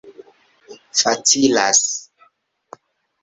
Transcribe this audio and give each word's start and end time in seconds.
facilas 1.03 1.83